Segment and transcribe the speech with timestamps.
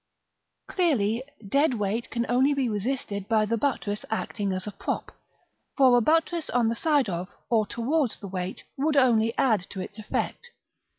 [0.65, 5.11] Clearly, dead weight can only be resisted by the buttress acting as a prop;
[5.77, 9.79] for a buttress on the side of, or towards the weight, would only add to
[9.79, 10.49] its effect.